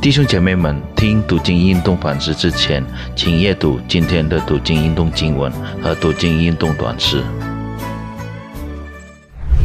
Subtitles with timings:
[0.00, 2.84] 弟兄姐妹们，听读经运动反思之前，
[3.16, 5.50] 请阅读今天的读经运动经文
[5.82, 7.24] 和读经运动短诗。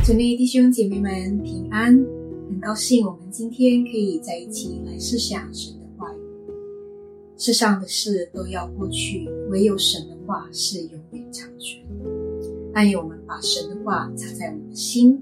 [0.04, 1.94] 主内弟兄姐妹们平安，
[2.50, 6.18] 很高兴我们今天可以在一起来思想神的话语。
[7.38, 11.84] 世上的事都要过去，唯有神的话是永远长存。
[12.74, 15.22] 但愿我们把神的话藏在我们的心，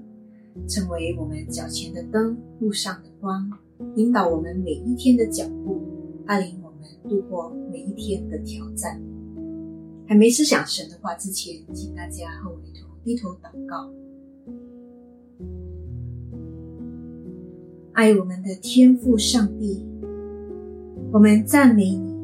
[0.66, 3.50] 成为我们脚前的灯，路上的光。
[3.96, 5.80] 引导我们每一天的脚步，
[6.26, 9.00] 带领我们度过每一天的挑战。
[10.06, 13.90] 还没思想神的话之前，请大家和我一同低头祷告。
[17.92, 19.84] 爱我们的天父上帝，
[21.12, 22.14] 我们赞美你，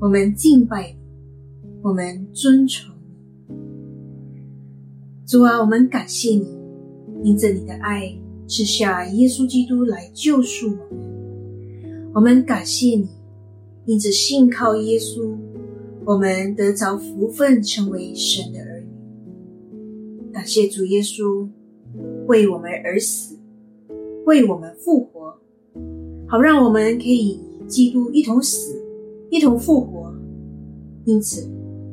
[0.00, 0.98] 我们敬拜你，
[1.82, 2.94] 我们尊崇
[3.48, 3.54] 你。
[5.26, 6.56] 主啊，我们感谢你，
[7.22, 8.16] 因着你的爱。
[8.48, 13.08] 赐下耶稣基督来救赎我们，我们感谢你，
[13.86, 15.36] 因着信靠耶稣，
[16.04, 20.32] 我们得着福分，成为神的儿女。
[20.32, 21.48] 感谢主耶稣
[22.28, 23.36] 为我们而死，
[24.26, 25.36] 为我们复活，
[26.28, 28.80] 好让我们可以与基督一同死，
[29.30, 30.14] 一同复活。
[31.04, 31.48] 因此，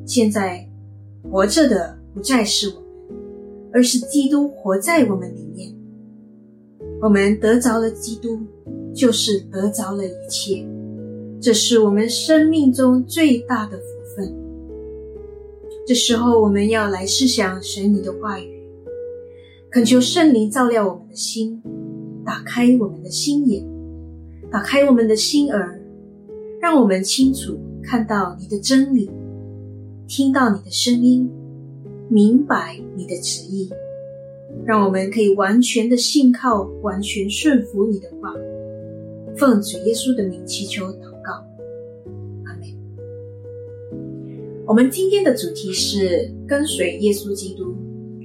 [0.06, 0.70] 现在
[1.24, 2.84] 活着的不再是我们，
[3.74, 5.43] 而是基督活在我们里。
[7.04, 8.40] 我们得着了基督，
[8.96, 10.66] 就是得着了一切，
[11.42, 13.84] 这是我们生命中最大的福
[14.16, 14.34] 分。
[15.86, 18.48] 这时候，我们要来思想神你的话语，
[19.70, 21.62] 恳求圣灵照亮我们的心，
[22.26, 23.68] 打开我们的心眼，
[24.50, 25.78] 打开我们的心耳，
[26.62, 29.12] 让我们清楚看到你的真理，
[30.08, 31.30] 听到你的声音，
[32.08, 33.70] 明白你的旨意。
[34.66, 38.34] 让我们可以完全的信靠，完全顺服你的话。
[39.36, 41.46] 奉主耶稣的名祈求祷告，
[42.46, 42.62] 阿门。
[44.66, 47.76] 我们今天的主题是跟随耶稣基督。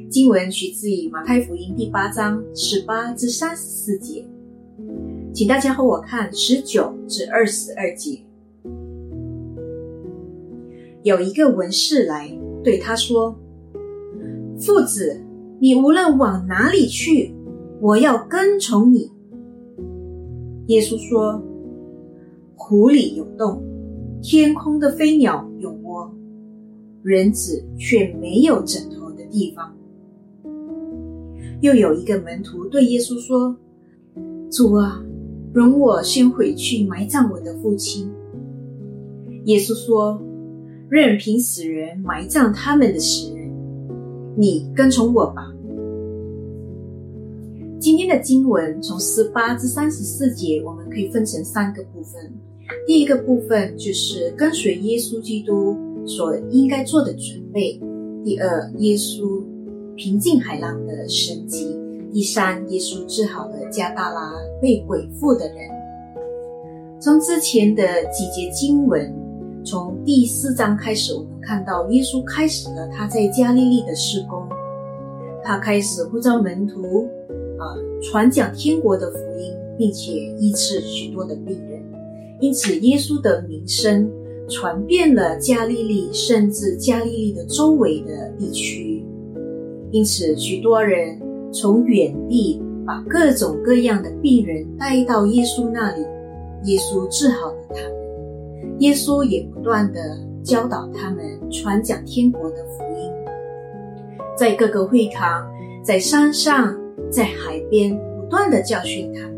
[0.09, 4.25] 经文取自于马太福音第八章十八至三十四节，
[5.34, 8.20] 请大家和我看十九至二十二节。
[11.03, 12.31] 有一个文士来
[12.62, 13.37] 对他说
[14.60, 15.20] ：“父子。”
[15.60, 17.34] 你无论往哪里去，
[17.80, 19.10] 我要跟从你。
[20.66, 21.42] 耶稣说
[22.54, 23.60] ：“湖里有洞，
[24.22, 26.14] 天空的飞鸟有窝，
[27.02, 29.74] 人子却没有枕头的地方。”
[31.60, 33.56] 又有一个门徒对耶稣说
[34.52, 35.02] ：“主啊，
[35.52, 38.08] 容我先回去埋葬我的父亲。”
[39.46, 40.22] 耶稣说
[40.88, 43.34] ：“任凭死人埋葬他们的死。”
[44.41, 45.53] 你跟从我吧。
[47.81, 52.32] 今天的经文从十八至三十四节，我们可以分成三个部分。
[52.87, 55.76] 第一个部分就是跟随耶稣基督
[56.06, 57.81] 所应该做的准备；
[58.22, 59.43] 第二，耶稣
[59.97, 61.76] 平静海浪的神迹；
[62.12, 65.69] 第三，耶稣治好了加大拉被鬼附的人。
[67.00, 67.82] 从之前的
[68.12, 69.28] 几节经文。
[69.64, 74.48] 从第四章开始，我们看到耶稣开始了他在加利利的施工，
[75.42, 77.06] 他开始呼召门徒，
[77.58, 81.82] 啊，传讲天国的福音，并且医治许多的病人。
[82.41, 84.10] 因此，耶稣的名声
[84.48, 89.04] 传遍了加利利，甚至加利利的周围的地区。
[89.90, 91.20] 因此，许多人
[91.52, 96.02] 从远地把各种各样的病人带到耶稣那里，
[96.64, 97.97] 耶稣治好了他们。
[98.78, 100.00] 耶稣也不断的
[100.42, 103.10] 教导他们传讲天国的福音，
[104.36, 105.46] 在各个会堂，
[105.82, 106.76] 在山上，
[107.10, 109.34] 在海边，不断的教训他们。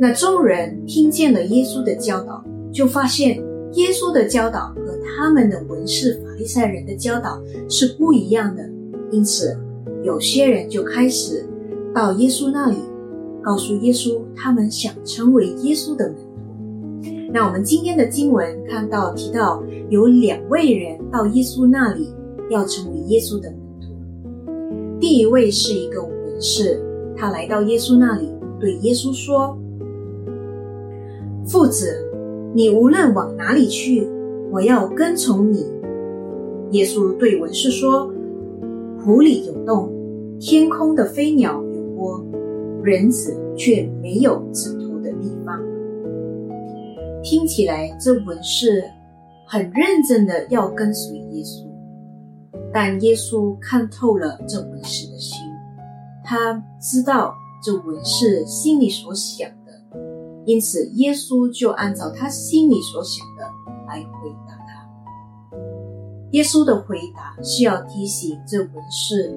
[0.00, 3.36] 那众人听见了耶稣的教导，就发现
[3.72, 8.62] 耶稣的教导和他们的文士法利赛人的教导是不一样的。
[9.10, 9.58] 因此，
[10.04, 11.44] 有些人就开始
[11.94, 12.76] 到耶稣那里，
[13.42, 16.27] 告诉耶稣他们想成为耶稣的门。
[17.30, 22.08] 那我们今天的经文看到提到有两位人到耶稣那里
[22.48, 23.88] 要成为耶稣的门徒。
[24.98, 26.80] 第一位是一个文士，
[27.14, 29.58] 他来到耶稣那里对耶稣说
[31.46, 32.02] ：“父子，
[32.54, 34.08] 你无论往哪里去，
[34.50, 35.66] 我要跟从你。”
[36.72, 38.10] 耶稣对文士说
[39.04, 39.92] ：“湖里有洞，
[40.40, 42.24] 天空的飞鸟有窝，
[42.82, 45.60] 人子却没有枕头的地方。”
[47.30, 48.82] 听起来，这文士
[49.46, 51.68] 很认真的要跟随耶稣，
[52.72, 55.38] 但耶稣看透了这文士的心，
[56.24, 60.00] 他知道这文士心里所想的。
[60.46, 63.44] 因此耶稣就按照他心里所想的
[63.86, 65.58] 来回答他。
[66.30, 69.30] 耶稣的回答是要提醒这文士，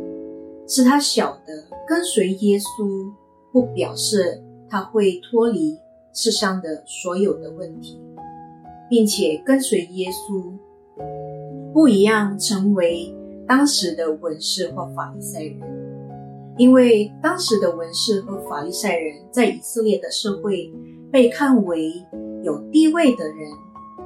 [0.65, 3.11] 使他晓得跟随耶稣
[3.51, 5.77] 不表示他会脱离
[6.13, 7.99] 世上的所有的问题，
[8.89, 10.51] 并且跟随耶稣
[11.73, 13.15] 不一样，成为
[13.47, 15.59] 当时的文士或法利赛人。
[16.57, 20.71] 因为当时的文士和法利赛人在以色列的社会
[21.09, 21.91] 被看为
[22.43, 23.49] 有地位的人，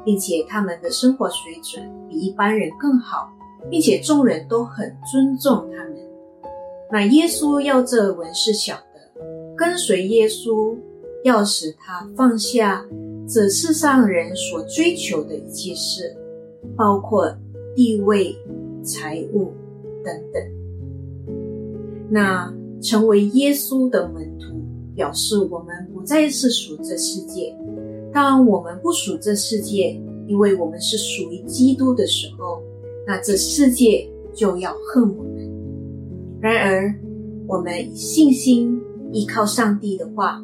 [0.05, 3.27] 并且他们的生活水准比一般人更好，
[3.69, 5.97] 并且众人都很尊重他们。
[6.91, 9.21] 那耶稣要这文士晓得，
[9.57, 10.77] 跟随耶稣
[11.25, 12.85] 要使他放下
[13.27, 16.15] 这世上人所追求的一切事，
[16.77, 17.35] 包括
[17.75, 18.37] 地位、
[18.83, 19.51] 财物
[20.03, 20.43] 等等。
[22.11, 24.63] 那成为耶稣的门徒，
[24.93, 27.57] 表示我们不再是属这世界。
[28.13, 32.61] 当我们不属这世界，因为我们是属于基督的时候，
[33.07, 35.51] 那这世界就要恨我们。
[36.39, 36.93] 然而，
[37.47, 38.79] 我们以信心
[39.11, 40.39] 依靠上帝的话，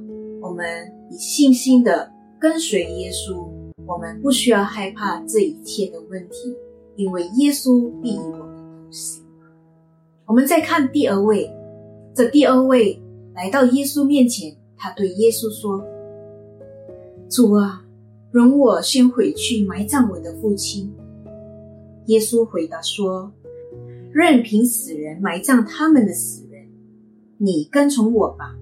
[0.51, 3.47] 我们以信心的跟随耶稣，
[3.87, 6.53] 我们不需要害怕这一切的问题，
[6.97, 9.23] 因为耶稣必与我们同行。
[10.25, 11.49] 我们再看第二位，
[12.13, 13.01] 这第二位
[13.33, 15.81] 来到耶稣面前，他对耶稣说
[17.31, 17.85] ：“主啊，
[18.29, 20.93] 容我先回去埋葬我的父亲。”
[22.07, 23.31] 耶稣回答说
[24.11, 26.67] ：“任凭死人埋葬他们的死人，
[27.37, 28.53] 你跟从我吧。”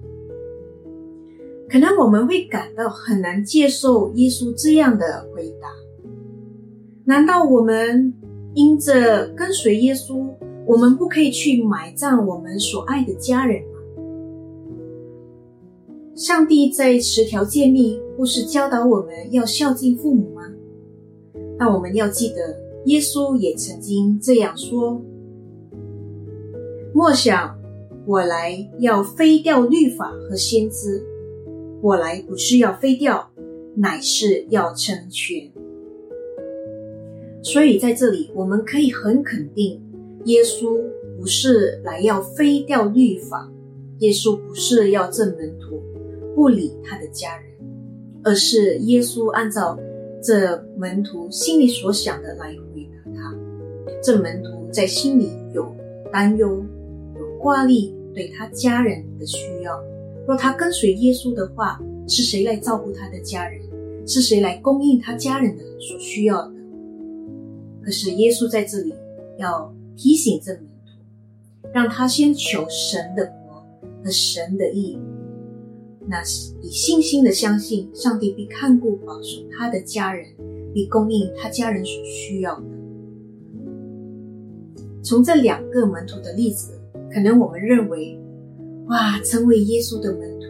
[1.70, 5.68] 可能我们会感到很难接受耶稣这样的回答。
[7.04, 8.12] 难道我们
[8.54, 10.26] 因着跟随耶稣？
[10.66, 13.78] 我们不可以去埋葬我们所爱的家人吗？
[16.14, 20.42] 上帝在十条诫命不是教导我们要孝敬父母吗？
[21.58, 22.56] 但我们要记得，
[22.86, 25.00] 耶稣也曾经这样说
[26.94, 27.58] ：“莫想
[28.06, 31.02] 我来要废掉律法和先知，
[31.80, 33.30] 我来不是要飞掉，
[33.76, 35.50] 乃是要成全。”
[37.42, 39.82] 所以在这里，我们可以很肯定。
[40.26, 40.78] 耶稣
[41.18, 43.50] 不是来要废掉律法，
[44.00, 45.80] 耶稣不是要这门徒
[46.34, 47.46] 不理他的家人，
[48.22, 49.78] 而是耶稣按照
[50.22, 53.34] 这门徒心里所想的来回答他。
[54.02, 55.74] 这门徒在心里有
[56.12, 56.62] 担忧，
[57.18, 59.82] 有挂虑对他家人的需要。
[60.26, 63.60] 若他跟随耶稣的话，是谁来照顾他的家人？
[64.06, 66.52] 是谁来供应他家人的所需要的？
[67.82, 68.94] 可是耶稣在这里
[69.38, 69.72] 要。
[69.96, 73.62] 提醒这门徒，让他先求神的国
[74.02, 74.98] 和神的义，
[76.06, 80.26] 那是以信心的相信上帝必看顾保守他的家人，
[80.72, 82.66] 必供应他家人所需要的。
[85.02, 86.80] 从这两个门徒的例子，
[87.12, 88.18] 可能我们认为，
[88.90, 90.46] 哇，成为耶稣的门徒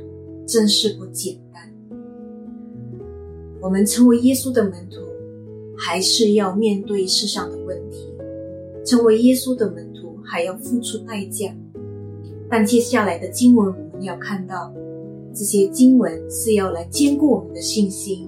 [0.47, 1.63] 真是不简单。
[3.61, 4.97] 我们成为耶稣的门徒，
[5.77, 8.09] 还是要面对世上的问题。
[8.83, 11.55] 成为耶稣的门徒还要付出代价，
[12.49, 14.73] 但接下来的经文我们要看到，
[15.35, 18.27] 这些经文是要来坚固我们的信心。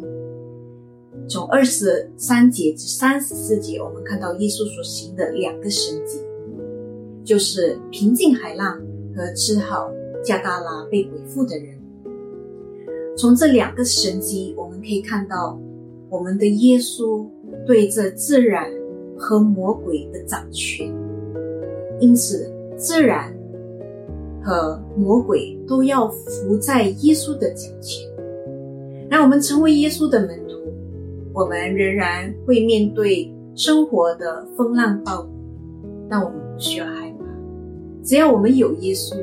[1.26, 6.18] 从二十三节至三十四节，我们看到耶稣所行的两个神迹，
[7.24, 8.78] 就是平静海浪
[9.16, 9.90] 和治好
[10.22, 11.76] 加达拉被鬼附的人。
[13.16, 15.58] 从这两个神迹，我们可以看到，
[16.08, 17.26] 我们的耶稣
[17.66, 18.70] 对这自然。
[19.14, 20.92] 和魔鬼的掌权，
[22.00, 23.32] 因此自然
[24.42, 28.10] 和魔鬼都要伏在耶稣的脚前。
[29.08, 30.56] 让我们成为耶稣的门徒，
[31.32, 35.28] 我们仍然会面对生活的风浪暴雨，
[36.10, 37.24] 但我们不需要害怕。
[38.02, 39.14] 只要我们有耶稣，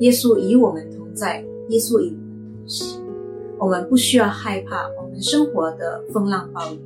[0.00, 3.00] 耶稣与我们同在，耶稣与我们同行，
[3.58, 6.78] 我们不需要害怕我们生活的风浪暴雨，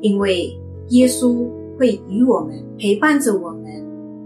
[0.00, 0.58] 因为。
[0.90, 1.46] 耶稣
[1.78, 3.70] 会与我们陪伴着我们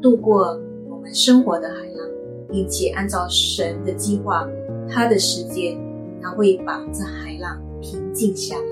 [0.00, 0.56] 度过
[0.88, 2.08] 我们生活的海浪，
[2.48, 4.48] 并且按照神的计划，
[4.88, 5.76] 他的时间，
[6.22, 8.64] 他会把这海浪平静下来。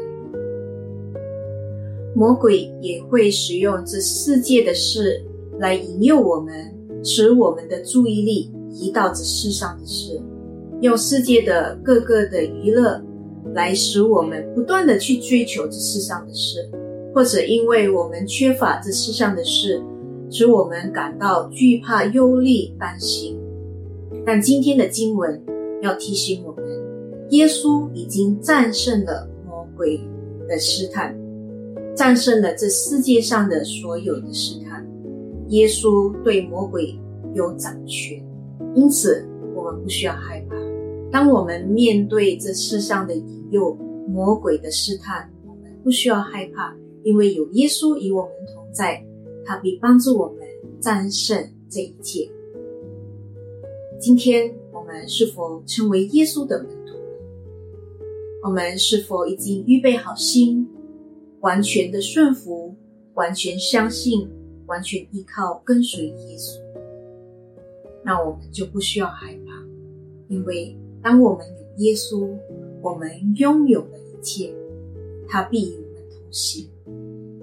[2.15, 5.21] 魔鬼也会使用这世界的事
[5.59, 10.21] 来引诱我们，使我们的注意力移到这世上的事，
[10.81, 13.03] 用世界的各个的娱乐
[13.55, 16.71] 来使我们不断的去追求这世上的事。
[17.13, 19.83] 或者因为我们缺乏这世上的事，
[20.31, 23.37] 使我们感到惧怕、忧虑、担心。
[24.25, 25.43] 但今天的经文
[25.83, 26.65] 要提醒我们，
[27.31, 30.01] 耶稣已经战胜了魔鬼
[30.49, 31.13] 的试探，
[31.97, 34.87] 战胜了这世界上的所有的试探。
[35.49, 36.97] 耶稣对魔鬼
[37.35, 38.23] 有掌权，
[38.75, 40.57] 因此我们不需要害怕。
[41.11, 43.75] 当我们面对这世上的引诱、
[44.09, 49.05] 魔鬼的试探，我们不需要害怕，因为有耶稣与我们同在，
[49.45, 50.47] 他必帮助我们
[50.81, 52.31] 战胜这一切。
[53.99, 56.95] 今天我们是否成为耶稣的门徒
[58.43, 60.67] 我们是否已经预备好心，
[61.41, 62.75] 完全的顺服，
[63.15, 64.31] 完全相信，
[64.67, 66.70] 完全依靠跟随耶稣？
[68.05, 69.53] 那我们就不需要害怕，
[70.29, 72.29] 因为当我们有耶稣，
[72.83, 74.55] 我们拥有了一切，
[75.29, 76.69] 他必与我们同行，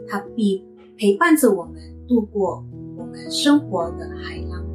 [0.07, 0.63] 他必
[0.97, 1.75] 陪伴着我们
[2.07, 2.63] 度过
[2.97, 4.65] 我们生活的海浪。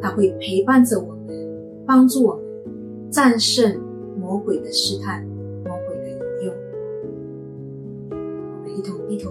[0.00, 2.44] 他会陪伴着我们，帮助我们
[3.10, 3.80] 战胜
[4.20, 5.24] 魔鬼的试探、
[5.64, 6.52] 魔鬼的引诱。
[8.10, 9.30] 我们一同低头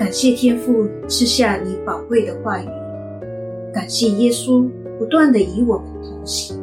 [0.00, 2.66] 感谢天父赐下你宝贵的话语，
[3.70, 4.66] 感谢耶稣
[4.98, 6.58] 不断的与我们同行。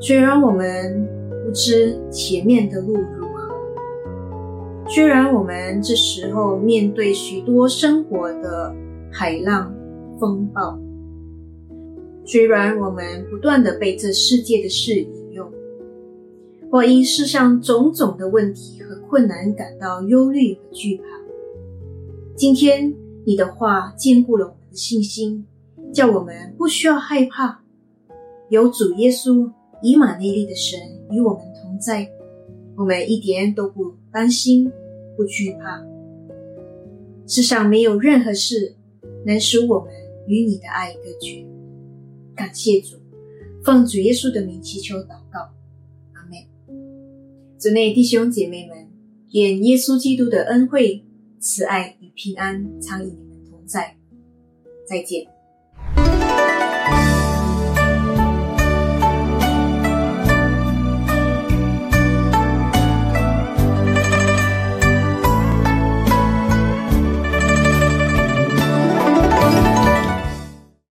[0.00, 1.06] 虽然我们
[1.44, 4.88] 不知前面的路如何。
[4.88, 8.74] 虽然我们这时候面对许多生活的
[9.12, 9.74] 海浪
[10.18, 10.78] 风暴，
[12.24, 15.52] 虽然我们不断的被这世界的事引诱，
[16.70, 21.04] 或因世上种种的问题和困难感到忧虑和惧怕，
[22.38, 22.94] 今天
[23.26, 25.44] 你的话坚固了我们的信心，
[25.92, 27.58] 叫我们不需要害怕，
[28.48, 29.50] 有主耶稣
[29.82, 30.78] 以马内利的神
[31.10, 32.08] 与我们同在。
[32.76, 34.70] 我们一点都不担心，
[35.16, 35.84] 不惧怕。
[37.26, 38.76] 世上没有任何事
[39.26, 39.92] 能使我们
[40.28, 41.44] 与你的爱隔绝。
[42.36, 42.98] 感谢主，
[43.64, 45.40] 奉主耶稣的名祈求祷告，
[46.12, 46.38] 阿门。
[47.58, 48.76] 主内弟兄姐妹们，
[49.32, 51.04] 愿耶稣基督的恩惠、
[51.40, 53.96] 慈爱与平安常与你们同在。
[54.86, 55.37] 再见。